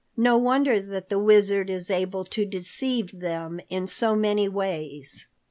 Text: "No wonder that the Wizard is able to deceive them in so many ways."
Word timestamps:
"No 0.17 0.35
wonder 0.35 0.81
that 0.81 1.09
the 1.09 1.19
Wizard 1.19 1.69
is 1.69 1.91
able 1.91 2.25
to 2.25 2.43
deceive 2.43 3.19
them 3.19 3.59
in 3.69 3.85
so 3.85 4.15
many 4.15 4.49
ways." 4.49 5.27